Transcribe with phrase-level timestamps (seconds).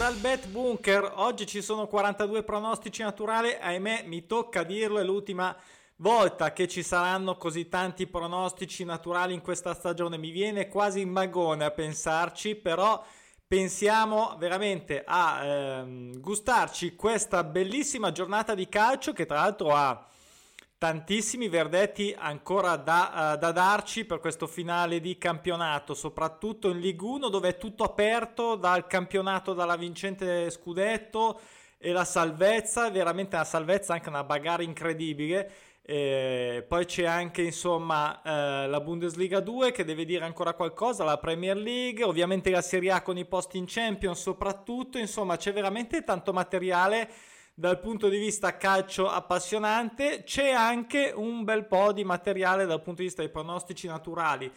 [0.00, 5.54] Dal Bet Bunker, oggi ci sono 42 pronostici naturali, ahimè mi tocca dirlo, è l'ultima
[5.96, 11.10] volta che ci saranno così tanti pronostici naturali in questa stagione, mi viene quasi in
[11.10, 13.04] magone a pensarci, però
[13.46, 20.02] pensiamo veramente a ehm, gustarci questa bellissima giornata di calcio che tra l'altro ha
[20.80, 27.06] tantissimi verdetti ancora da, uh, da, darci per questo finale di campionato, soprattutto in Ligue
[27.06, 31.38] 1 dove è tutto aperto dal campionato, dalla vincente scudetto
[31.76, 35.52] e la salvezza, veramente una salvezza, anche una bagarre incredibile.
[35.82, 41.18] E poi c'è anche insomma eh, la Bundesliga 2 che deve dire ancora qualcosa, la
[41.18, 46.04] Premier League, ovviamente la Serie A con i posti in Champions soprattutto, insomma c'è veramente
[46.04, 47.10] tanto materiale
[47.60, 53.02] dal punto di vista calcio appassionante, c'è anche un bel po' di materiale dal punto
[53.02, 54.50] di vista dei pronostici naturali.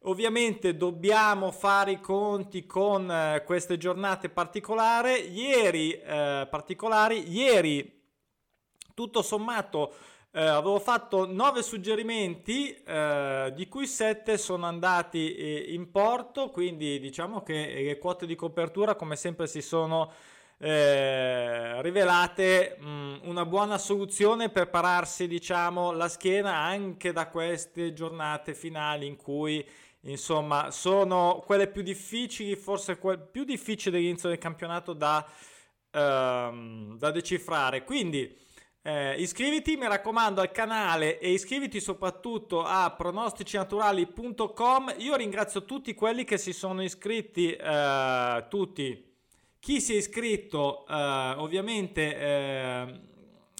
[0.00, 5.32] Ovviamente dobbiamo fare i conti con eh, queste giornate particolari.
[5.32, 7.32] Ieri, eh, particolari.
[7.32, 8.02] Ieri,
[8.92, 9.94] tutto sommato,
[10.30, 17.00] eh, avevo fatto 9 suggerimenti, eh, di cui 7 sono andati eh, in porto, quindi
[17.00, 20.12] diciamo che le quote di copertura come sempre si sono
[20.62, 27.94] eh, rivelate mh, mm, una buona soluzione per pararsi diciamo la schiena anche da queste
[27.94, 29.66] giornate finali in cui
[30.02, 35.26] insomma sono quelle più difficili forse quel più difficili dell'inizio del campionato da,
[35.92, 37.84] ehm, da decifrare.
[37.84, 38.36] Quindi
[38.82, 46.24] eh, iscriviti mi raccomando al canale e iscriviti soprattutto a pronosticinaturali.com io ringrazio tutti quelli
[46.24, 49.08] che si sono iscritti eh, tutti
[49.60, 53.00] chi si è iscritto, eh, ovviamente, eh,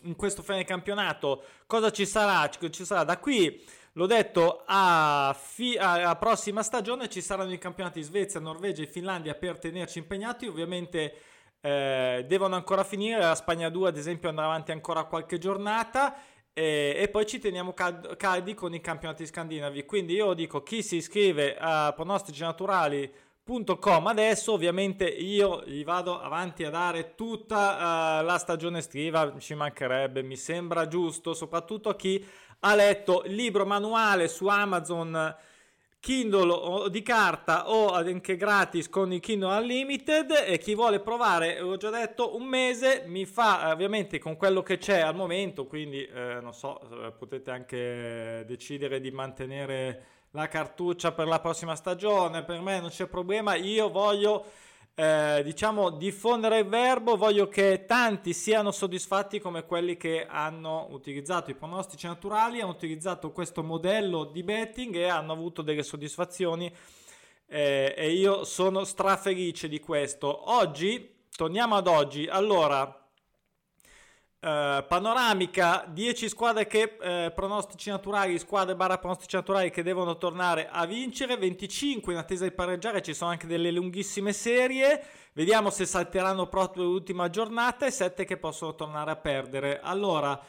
[0.04, 2.48] in questo fine campionato, cosa ci sarà?
[2.48, 7.98] Ci sarà da qui, l'ho detto, a, fi- a prossima stagione ci saranno i campionati
[7.98, 10.46] in Svezia, Norvegia e Finlandia per tenerci impegnati.
[10.46, 11.14] Ovviamente
[11.60, 16.16] eh, devono ancora finire, la Spagna 2 ad esempio andrà avanti ancora qualche giornata.
[16.52, 19.84] E, e, poi ci teniamo cal- caldi con i campionati scandinavi.
[19.84, 23.12] Quindi io dico chi si iscrive a pronostici naturali
[23.50, 24.06] Com.
[24.06, 30.22] Adesso ovviamente io gli vado avanti a dare tutta uh, la stagione estiva, ci mancherebbe,
[30.22, 32.24] mi sembra giusto, soprattutto a chi
[32.60, 35.34] ha letto il libro manuale su Amazon
[35.98, 40.44] Kindle o di carta o anche gratis con il Kindle Unlimited.
[40.46, 44.78] E chi vuole provare, ho già detto, un mese mi fa ovviamente con quello che
[44.78, 51.12] c'è al momento, quindi eh, non so, eh, potete anche decidere di mantenere la cartuccia
[51.12, 54.44] per la prossima stagione, per me non c'è problema, io voglio
[54.94, 61.50] eh, diciamo diffondere il verbo, voglio che tanti siano soddisfatti come quelli che hanno utilizzato
[61.50, 66.72] i pronostici naturali, hanno utilizzato questo modello di betting e hanno avuto delle soddisfazioni
[67.46, 70.52] eh, e io sono strafelice di questo.
[70.52, 72.99] Oggi, torniamo ad oggi, allora
[74.42, 80.66] Uh, panoramica 10 squadre che uh, pronostici naturali squadre barra pronostici naturali che devono tornare
[80.70, 85.04] a vincere 25 in attesa di pareggiare ci sono anche delle lunghissime serie.
[85.34, 89.78] Vediamo se salteranno proprio l'ultima giornata e 7 che possono tornare a perdere.
[89.78, 90.40] Allora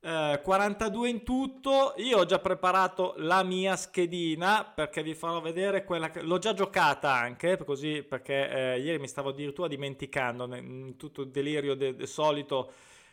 [0.00, 5.82] eh, 42 in tutto io ho già preparato la mia schedina perché vi farò vedere
[5.82, 11.22] quella che l'ho già giocata anche così perché ieri mi stavo addirittura dimenticando in tutto
[11.22, 12.70] il delirio del de solito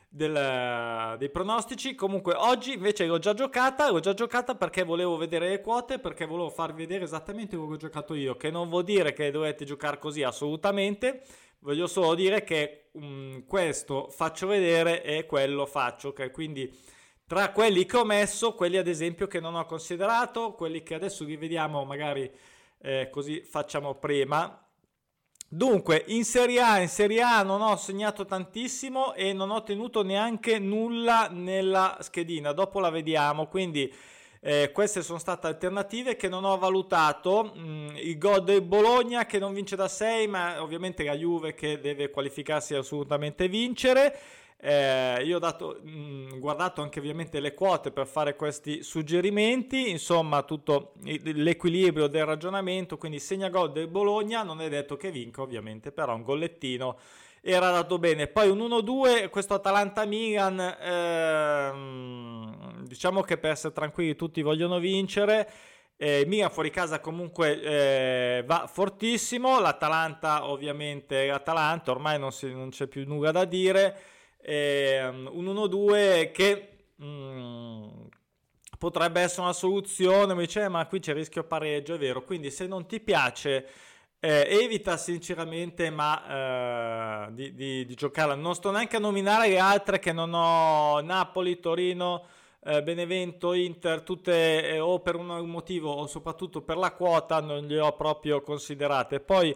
[0.07, 1.95] del, dei pronostici.
[1.95, 6.25] Comunque oggi invece l'ho già giocata, l'ho già giocata perché volevo vedere le quote, perché
[6.25, 9.66] volevo farvi vedere esattamente quello che ho giocato io, che non vuol dire che dovete
[9.66, 11.23] giocare così assolutamente,
[11.59, 16.31] voglio solo dire che um, questo faccio vedere e quello faccio, ok?
[16.31, 16.72] Quindi
[17.25, 21.25] tra quelli che ho messo, quelli ad esempio che non ho considerato, quelli che adesso
[21.25, 22.31] rivediamo magari
[22.79, 24.66] eh, così facciamo prima,
[25.50, 30.03] Dunque, in Serie A, in Serie A non ho segnato tantissimo e non ho tenuto
[30.03, 33.90] neanche nulla nella schedina, dopo la vediamo, quindi
[34.41, 39.40] eh, queste sono state alternative che non ho valutato, mm, il gol del Bologna che
[39.40, 44.20] non vince da 6, ma ovviamente la Juve che deve qualificarsi assolutamente vincere,
[44.59, 49.91] eh, io ho dato, mh, mm, guardato anche ovviamente le quote per fare questi suggerimenti,
[49.91, 55.41] insomma tutto l'equilibrio del ragionamento, quindi segna gol del Bologna, non è detto che vinca
[55.41, 56.97] ovviamente, però un gollettino
[57.41, 58.27] era dato bene.
[58.27, 65.49] Poi un 1-2, questo Atalanta-Milan, ehm, diciamo che per essere tranquilli tutti vogliono vincere.
[65.97, 72.69] Eh, Milan fuori casa comunque eh, va fortissimo, l'Atalanta ovviamente l'Atalanta, ormai non, si, non
[72.69, 74.15] c'è più nulla da dire
[74.45, 76.69] un 1-2 che
[77.01, 78.05] mm,
[78.78, 82.67] potrebbe essere una soluzione, mi dice ma qui c'è rischio pareggio, è vero, quindi se
[82.67, 83.67] non ti piace
[84.19, 88.35] eh, evita sinceramente ma, eh, di, di, di, giocarla.
[88.35, 92.25] Non sto neanche a nominare le altre che non ho Napoli, Torino,
[92.63, 97.66] eh, Benevento, Inter, tutte eh, o per un motivo o soprattutto per la quota non
[97.67, 99.19] le ho proprio considerate.
[99.19, 99.55] Poi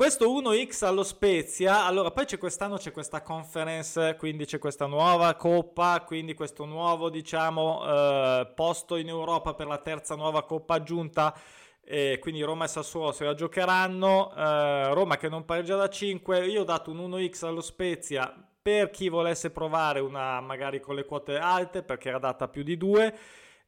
[0.00, 5.34] questo 1x allo Spezia, allora poi c'è quest'anno c'è questa conference, quindi c'è questa nuova
[5.34, 11.38] coppa, quindi questo nuovo diciamo eh, posto in Europa per la terza nuova coppa aggiunta
[11.84, 14.34] e quindi Roma e Sassuolo se la giocheranno.
[14.34, 18.88] Eh, Roma che non pareggia da 5, io ho dato un 1x allo Spezia per
[18.88, 23.18] chi volesse provare una magari con le quote alte perché era data più di 2.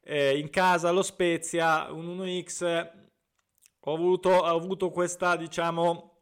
[0.01, 2.89] Eh, in casa allo Spezia un 1x
[3.81, 6.12] ho avuto, ho avuto questa diciamo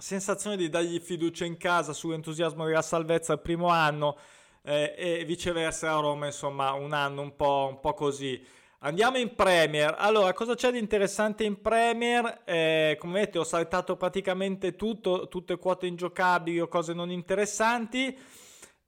[0.00, 4.16] sensazione di dargli fiducia in casa sull'entusiasmo della salvezza il primo anno
[4.62, 8.40] eh, e viceversa a Roma insomma un anno un po', un po' così
[8.80, 9.96] Andiamo in Premier.
[9.98, 12.42] Allora, cosa c'è di interessante in Premier?
[12.44, 18.16] Eh, come vedete, ho saltato praticamente tutto, tutte quote ingiocabili o cose non interessanti.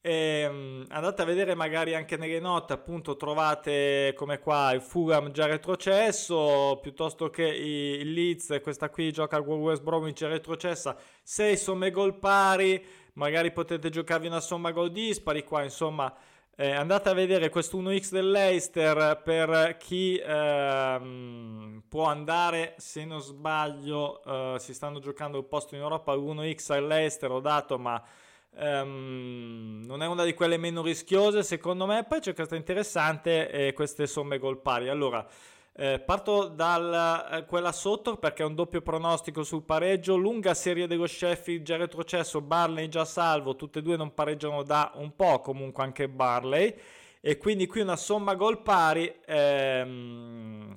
[0.02, 0.44] Eh,
[0.88, 6.78] andate a vedere magari anche nelle note, appunto, trovate come qua il Fulham già retrocesso,
[6.80, 12.82] piuttosto che il Leeds, questa qui gioca con West Bromwich retrocessa, 6 somme gol pari,
[13.14, 16.14] magari potete giocarvi una somma gol dispari qua, insomma
[16.56, 24.22] eh, andate a vedere questo 1x dell'Eister per chi ehm, può andare, se non sbaglio,
[24.24, 28.02] eh, si stanno giocando il posto in Europa, l'1x all'Eister ho dato, ma
[28.56, 32.04] ehm, non è una di quelle meno rischiose secondo me.
[32.04, 34.88] Poi c'è questa interessante e queste somme gol pari.
[34.88, 35.26] Allora,
[35.72, 40.16] eh, parto da eh, quella sotto perché è un doppio pronostico sul pareggio.
[40.16, 44.92] Lunga serie dello Sheffield già retrocesso, Barley già salvo, tutte e due non pareggiano da
[44.96, 46.74] un po', comunque anche Barley.
[47.20, 50.74] E quindi qui una somma gol pari ehm,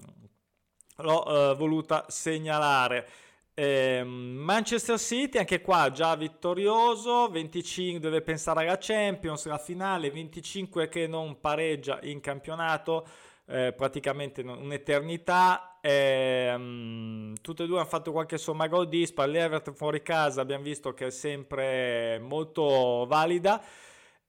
[0.97, 3.07] l'ho eh, voluta segnalare.
[3.55, 10.89] Eh, Manchester City anche qua già vittorioso 25 deve pensare alla Champions la finale 25
[10.89, 13.05] che non pareggia in campionato
[13.45, 15.77] eh, praticamente un'eternità.
[15.81, 19.27] E, um, tutte e due hanno fatto qualche somma gol dispar.
[19.27, 23.61] L'Everton fuori casa abbiamo visto che è sempre molto valida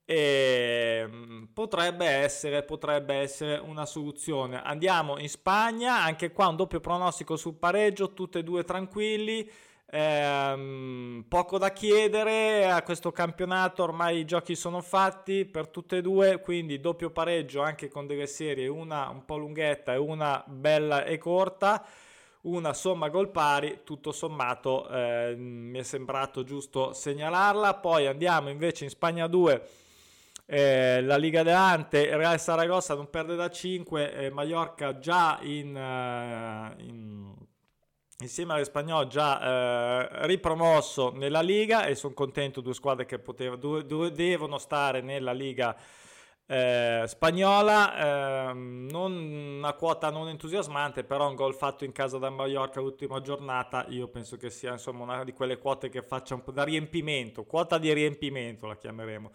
[0.05, 4.63] e um, potrebbe essere, potrebbe essere una soluzione.
[4.63, 9.51] Andiamo in Spagna, anche qua un doppio pronostico sul pareggio, tutte e due tranquilli.
[9.87, 16.03] Ehm, poco da chiedere a questo campionato, ormai i giochi sono fatti per tutte e
[16.03, 21.05] due, quindi doppio pareggio anche con delle serie, una un po' lunghetta e una bella
[21.05, 21.85] e corta,
[22.43, 27.75] una somma gol pari, tutto sommato eh, mi è sembrato giusto segnalarla.
[27.75, 29.83] Poi andiamo invece in Spagna 2.
[30.47, 36.81] Eh, la Liga Delante, Real Saragossa non perde da 5, eh, Mallorca già in, uh,
[36.83, 37.35] in
[38.19, 43.85] insieme all'Espagnol già eh, ripromosso nella Liga e sono contento due squadre che poteva, due,
[43.87, 45.77] due devono stare nella Liga
[46.47, 48.51] eh, spagnola.
[48.51, 49.13] Eh, non
[49.59, 54.09] una quota non entusiasmante però un gol fatto in casa da Mallorca l'ultima giornata io
[54.09, 57.79] penso che sia insomma una di quelle quote che faccia un po' da riempimento quota
[57.79, 59.31] di riempimento la chiameremo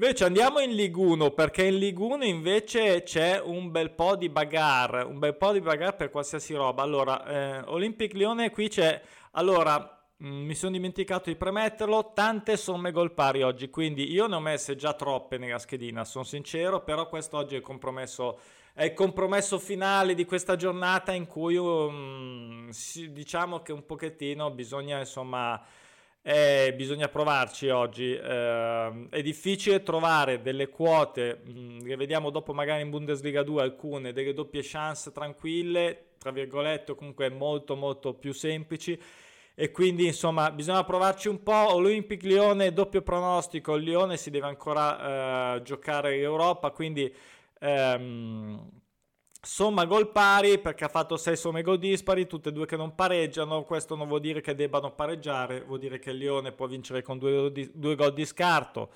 [0.00, 5.18] Invece andiamo in Liguno perché in Liguno invece c'è un bel po' di bagarre, un
[5.18, 6.84] bel po' di bagarre per qualsiasi roba.
[6.84, 9.02] Allora, eh, Olympic Lione qui c'è...
[9.32, 14.36] Allora, mm, mi sono dimenticato di premetterlo, tante somme gol pari oggi, quindi io ne
[14.36, 18.38] ho messe già troppe nella schedina, sono sincero, però questo oggi è il compromesso,
[18.74, 22.70] è il compromesso finale di questa giornata in cui um,
[23.08, 25.60] diciamo che un pochettino bisogna insomma
[26.30, 28.12] eh, bisogna provarci oggi.
[28.14, 33.62] Eh, è difficile trovare delle quote, mh, mm, che vediamo dopo magari in Bundesliga 2
[33.62, 39.00] alcune, delle doppie chance tranquille, tra virgolette, comunque molto molto più semplici.
[39.54, 41.74] E quindi insomma bisogna provarci un po'.
[41.74, 43.76] Olympic Lione, doppio pronostico.
[43.76, 47.10] Il Lione si deve ancora eh, giocare in Europa, quindi
[47.58, 48.70] ehm,
[49.40, 52.94] somma gol pari perché ha fatto 6 somme gol dispari, tutte e due che non
[52.94, 53.62] pareggiano.
[53.62, 57.18] Questo non vuol dire che debbano pareggiare, vuol dire che il Lione può vincere con
[57.18, 58.90] due, due gol di scarto.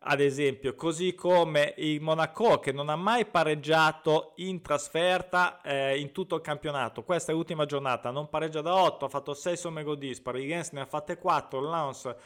[0.00, 6.12] Ad esempio, così come il Monaco che non ha mai pareggiato in trasferta eh, in
[6.12, 7.02] tutto il campionato.
[7.02, 10.42] Questa è l'ultima giornata, non pareggia da 8, ha fatto 6 somme gol dispari.
[10.42, 12.16] Il Gens ne ha fatte 4, il Lance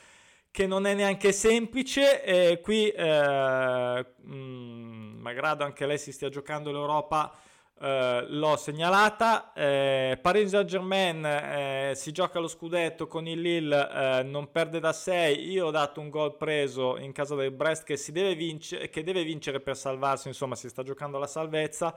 [0.52, 2.22] che non è neanche semplice.
[2.22, 7.34] Eh, qui, eh, mh, mm, malgrado anche lei si stia giocando l'Europa
[7.82, 9.52] Uh, l'ho segnalata.
[9.54, 14.78] Eh, Paris Saint Germain eh, si gioca lo scudetto con il Lille, eh, non perde
[14.78, 15.50] da 6.
[15.50, 19.24] Io ho dato un gol preso in casa del Brest che, deve, vinc- che deve
[19.24, 21.92] vincere per salvarsi, insomma, si sta giocando la salvezza.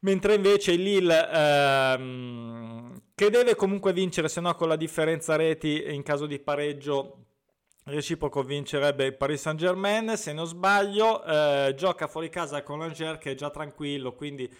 [0.00, 5.84] mentre invece il Lille ehm, che deve comunque vincere se no con la differenza reti
[5.94, 7.25] in caso di pareggio
[7.86, 13.18] reciproco vincerebbe il Paris Saint Germain se non sbaglio eh, gioca fuori casa con l'Angers
[13.18, 14.52] che è già tranquillo quindi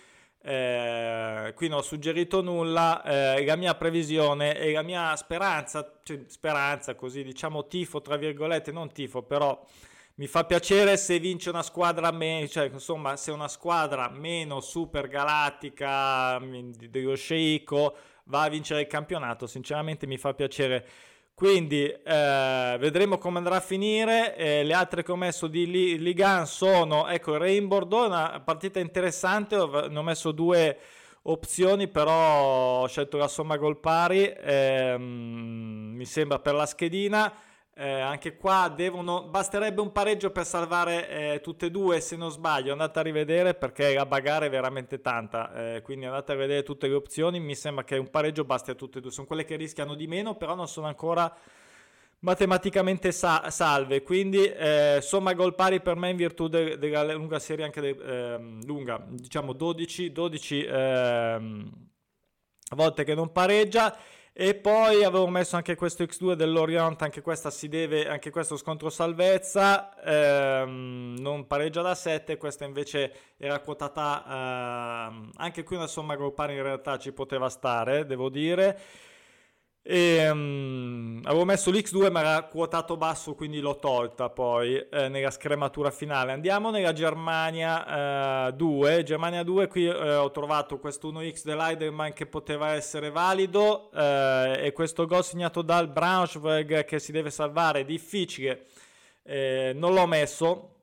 [0.43, 6.23] eh, qui non ho suggerito nulla eh, la mia previsione e la mia speranza cioè
[6.29, 9.61] speranza così diciamo tifo tra virgolette non tifo però
[10.19, 15.09] mi fa piacere se vince una squadra meno, cioè insomma se una squadra meno super
[15.09, 20.87] galattica mm, dello sceicco va a vincere il campionato, sinceramente mi fa piacere.
[21.37, 24.35] Quindi eh, vedremo come andrà a finire.
[24.39, 28.79] Eh, le altre che ho messo di Ligan sono, ecco, il Rain Bordeaux, una partita
[28.79, 30.79] interessante, ne ho messo due
[31.25, 37.31] opzioni, però ho scelto la somma gol pari, ehm, mi sembra per la schedina.
[37.79, 42.31] Eh, anche qua devono, basterebbe un pareggio per salvare eh, tutte e due se non
[42.31, 42.73] sbaglio.
[42.73, 45.75] Andate a rivedere perché la bagarre è veramente tanta.
[45.75, 47.39] Eh, quindi andate a vedere tutte le opzioni.
[47.39, 49.11] Mi sembra che un pareggio basti a tutte e due.
[49.11, 51.31] Sono quelle che rischiano di meno però non sono ancora
[52.21, 54.03] matematicamente sa- salve.
[54.03, 58.35] Quindi eh, somma gol pari per me in virtù de- della lunga serie anche de-
[58.35, 61.71] ehm, lunga diciamo 12 12 ehm,
[62.75, 63.97] volte che non pareggia
[64.39, 67.23] e poi avevo messo anche questo X2 dell'Orient, anche
[67.71, 75.31] deve, anche questo scontro salvezza, ehm, non pareggia da 7, questa invece era quotata, ehm,
[75.37, 78.79] anche qui una somma groppare in realtà ci poteva stare, devo dire.
[79.89, 85.31] E, um, avevo messo l'X2 ma era quotato basso quindi l'ho tolta poi eh, nella
[85.31, 86.33] scrematura finale.
[86.33, 92.27] Andiamo nella Germania eh, 2 Germania 2 qui eh, ho trovato questo 1X dell'Eiderman che
[92.27, 98.67] poteva essere valido eh, e questo gol segnato dal Braunschweig che si deve salvare difficile.
[99.23, 100.76] Eh, non l'ho messo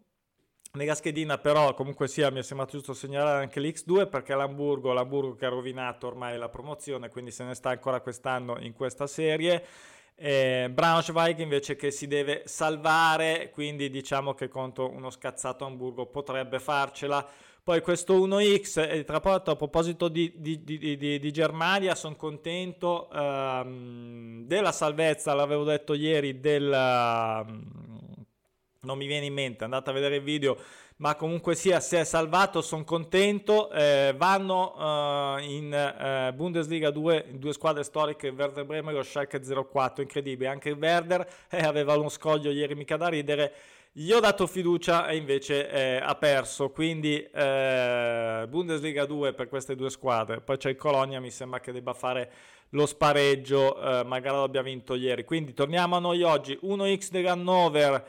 [0.76, 5.36] nella schedina però comunque sia mi è sembrato giusto segnalare anche l'X2 perché l'Hamburgo, l'Hamburgo
[5.36, 9.64] che ha rovinato ormai la promozione quindi se ne sta ancora quest'anno in questa serie.
[10.16, 16.60] Eh, Braunschweig invece che si deve salvare quindi diciamo che contro uno scazzato Hamburgo potrebbe
[16.60, 17.24] farcela.
[17.64, 23.10] Poi questo 1x e tra l'altro a proposito di, di, di, di Germania sono contento
[23.12, 26.72] ehm, della salvezza l'avevo detto ieri del
[28.84, 30.58] non mi viene in mente, andate a vedere il video,
[30.98, 37.28] ma comunque sia, se è salvato sono contento, eh, vanno uh, in uh, Bundesliga 2,
[37.34, 41.96] due squadre storiche, Werder Bremen e lo Schalke 04, incredibile, anche il Werder eh, aveva
[41.98, 43.54] uno scoglio ieri mica da ridere,
[43.92, 49.76] gli ho dato fiducia e invece eh, ha perso, quindi eh, Bundesliga 2 per queste
[49.76, 52.32] due squadre, poi c'è il Colonia, mi sembra che debba fare
[52.70, 57.28] lo spareggio, eh, magari lo abbia vinto ieri, quindi torniamo a noi oggi, 1x del
[57.28, 58.04] Hannover,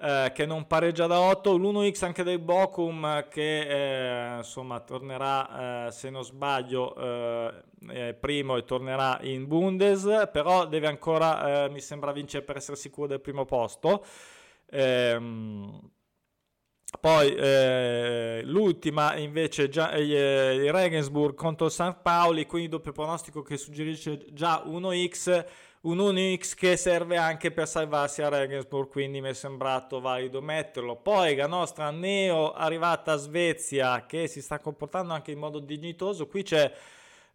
[0.00, 5.92] eh, che non pareggia da 8, l'1x anche del Bochum che eh, insomma tornerà eh,
[5.92, 12.44] se non sbaglio eh, primo e tornerà in Bundes, però deve ancora mi sembra vincere
[12.44, 14.04] per essere sicuro del primo posto.
[14.70, 15.90] Ehm,
[16.98, 21.98] poi eh, l'ultima invece già, eh, Regensburg contro St.
[22.02, 25.44] Pauli, quindi doppio pronostico che suggerisce già 1x
[25.82, 30.96] un Unix che serve anche per salvarsi a Regensburg, quindi mi è sembrato valido metterlo.
[30.96, 36.26] Poi la nostra Neo arrivata a Svezia che si sta comportando anche in modo dignitoso,
[36.26, 36.70] qui c'è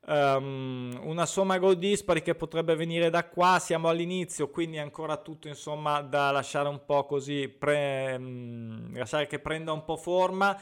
[0.06, 5.48] um, una somma gol dispari che potrebbe venire da qua, siamo all'inizio, quindi ancora tutto
[5.48, 10.56] insomma da lasciare un po' così, pre, um, lasciare che prenda un po' forma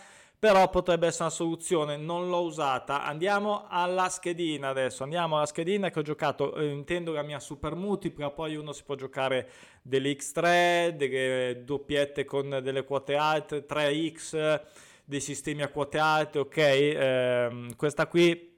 [0.44, 3.06] però potrebbe essere una soluzione, non l'ho usata.
[3.06, 7.76] Andiamo alla schedina adesso, andiamo alla schedina che ho giocato, eh, intendo la mia super
[7.76, 9.50] multipla, poi uno si può giocare
[9.82, 14.62] delle X3, delle doppiette con delle quote alte, 3X,
[15.06, 16.58] dei sistemi a quote alte, ok?
[16.58, 18.54] Eh, questa qui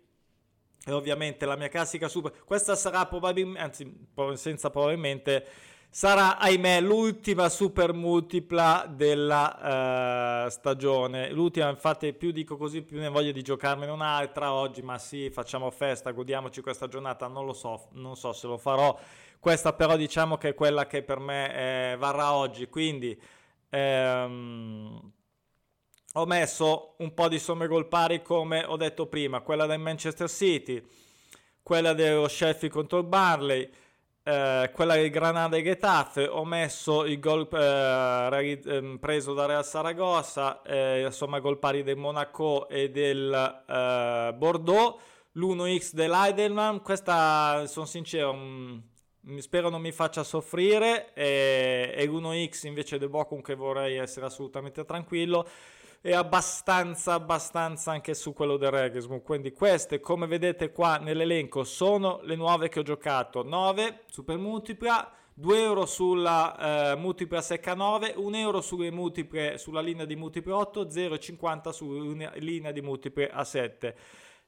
[0.83, 5.45] è ovviamente la mia classica super, questa sarà probabilmente, anzi senza probabilmente
[5.95, 11.31] sarà, ahimè, l'ultima super multipla della uh, stagione.
[11.31, 15.71] L'ultima, infatti, più dico così, più ne voglio di giocarmene un'altra oggi, ma sì, facciamo
[15.71, 18.99] festa, godiamoci questa giornata, non lo so, non so se lo farò.
[19.39, 23.17] Questa però diciamo che è quella che per me eh, varrà oggi, quindi
[23.69, 25.11] ehm,
[26.13, 30.29] ho messo un po' di somme gol pari come ho detto prima, quella del Manchester
[30.29, 30.85] City,
[31.63, 33.83] quella dello Sheffield contro il Barley,
[34.27, 39.63] eh, quella del Granada e Getafe, ho messo il gol eh, ehm, preso da Real
[39.63, 43.31] Saragossa, eh, insomma gol pari del Monaco e del
[43.67, 44.99] eh, Bordeaux,
[45.33, 48.83] l'1x dell'Eidelman, questa sono sincero, mh,
[49.29, 54.25] mm, spero non mi faccia soffrire, e, e l'1x invece del Bochum che vorrei essere
[54.25, 55.47] assolutamente tranquillo.
[56.05, 62.19] E abbastanza abbastanza anche su quello del Regismo quindi queste come vedete qua nell'elenco sono
[62.21, 63.41] le nuove che ho giocato.
[63.41, 69.81] 9 super multipla 2 euro sulla eh, multipla secca 9 1 euro sulle multiple, sulla
[69.81, 73.95] linea di multiple 8 0,50 sulla linea di multiple a 7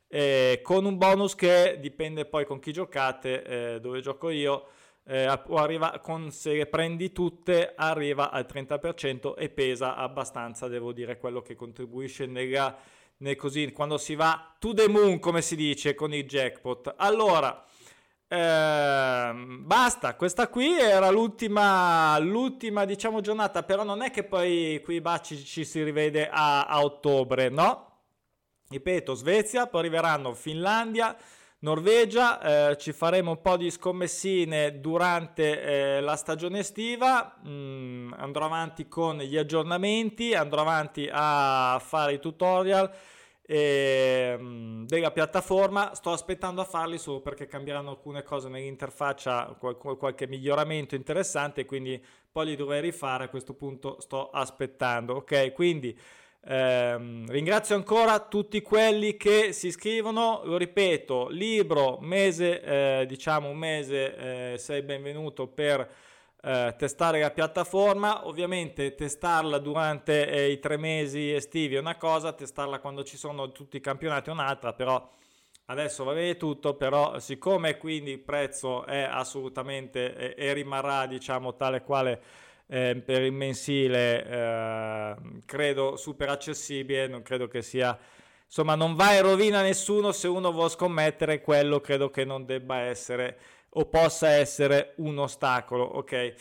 [0.10, 4.68] eh, con un bonus che dipende poi con chi giocate eh, dove gioco io
[5.08, 11.42] eh, arriva con, se prendi tutte arriva al 30% e pesa abbastanza devo dire quello
[11.42, 12.78] che contribuisce nella,
[13.18, 16.96] nel così quando si va to the moon come si dice con il jackpot.
[16.98, 17.66] Allora
[18.28, 25.00] eh, basta questa qui era l'ultima l'ultima diciamo giornata però non è che poi qui
[25.00, 27.86] baci ci si rivede a, a ottobre no?
[28.68, 31.16] Ripeto Svezia poi arriveranno Finlandia
[31.60, 38.46] Norvegia, eh, ci faremo un po' di scommessine durante eh, la stagione estiva, mm, andrò
[38.46, 42.92] avanti con gli aggiornamenti, andrò avanti a fare i tutorial
[43.42, 44.38] eh,
[44.86, 50.94] della piattaforma, sto aspettando a farli solo perché cambieranno alcune cose nell'interfaccia, qual- qualche miglioramento
[50.94, 52.00] interessante, quindi
[52.32, 55.54] poi li dovrei rifare, a questo punto sto aspettando, ok?
[55.54, 55.98] Quindi...
[56.50, 63.58] Eh, ringrazio ancora tutti quelli che si iscrivono, lo ripeto, libro, mese, eh, diciamo un
[63.58, 65.92] mese, eh, sei benvenuto per
[66.42, 72.32] eh, testare la piattaforma, ovviamente testarla durante eh, i tre mesi estivi è una cosa,
[72.32, 75.06] testarla quando ci sono tutti i campionati è un'altra, però
[75.66, 81.82] adesso va bene tutto, però siccome quindi il prezzo è assolutamente e rimarrà diciamo tale
[81.82, 82.22] quale
[82.68, 87.98] eh, per il mensile eh, credo super accessibile, non credo che sia
[88.46, 92.78] insomma non va e rovina nessuno se uno vuole scommettere quello credo che non debba
[92.78, 93.38] essere
[93.72, 96.34] o possa essere un ostacolo ok?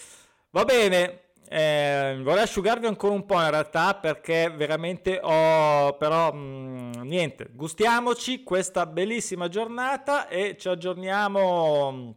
[0.51, 7.03] Va bene eh, vorrei asciugarvi ancora un po' in realtà perché veramente ho però mh,
[7.03, 12.17] niente gustiamoci questa bellissima giornata e ci aggiorniamo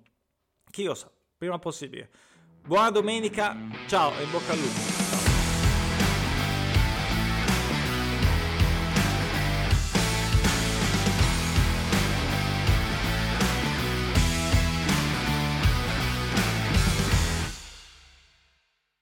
[0.71, 2.09] chi lo sa prima possibile
[2.65, 3.55] Buona domenica,
[3.87, 4.98] ciao e bocca al lupo.